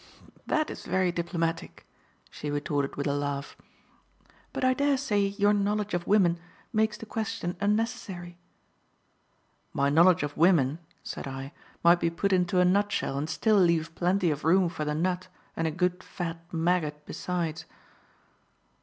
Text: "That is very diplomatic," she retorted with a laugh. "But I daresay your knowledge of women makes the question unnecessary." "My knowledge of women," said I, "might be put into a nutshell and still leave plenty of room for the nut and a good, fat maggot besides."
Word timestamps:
"That 0.47 0.71
is 0.71 0.83
very 0.87 1.11
diplomatic," 1.11 1.85
she 2.31 2.49
retorted 2.49 2.95
with 2.95 3.05
a 3.05 3.13
laugh. 3.13 3.55
"But 4.51 4.63
I 4.63 4.73
daresay 4.73 5.27
your 5.27 5.53
knowledge 5.53 5.93
of 5.93 6.07
women 6.07 6.39
makes 6.73 6.97
the 6.97 7.05
question 7.05 7.55
unnecessary." 7.61 8.39
"My 9.73 9.89
knowledge 9.91 10.23
of 10.23 10.35
women," 10.35 10.79
said 11.03 11.27
I, 11.27 11.53
"might 11.83 11.99
be 11.99 12.09
put 12.09 12.33
into 12.33 12.59
a 12.59 12.65
nutshell 12.65 13.15
and 13.15 13.29
still 13.29 13.57
leave 13.59 13.93
plenty 13.93 14.31
of 14.31 14.43
room 14.43 14.69
for 14.69 14.85
the 14.85 14.95
nut 14.95 15.27
and 15.55 15.67
a 15.67 15.69
good, 15.69 16.01
fat 16.03 16.51
maggot 16.51 17.05
besides." 17.05 17.65